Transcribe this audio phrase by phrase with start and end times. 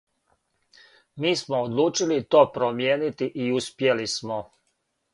[1.25, 4.45] Ми смо одлучили то промијенити и успјели смо.